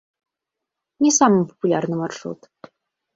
[1.05, 2.41] Не самы папулярны маршрут.